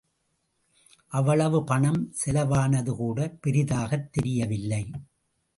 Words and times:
அவ்வளவு 1.07 1.63
பணம் 1.63 2.13
செலவானது 2.25 2.95
கூட 2.95 3.37
பெரிதாகத் 3.41 4.13
தெரியவில்லை. 4.13 4.91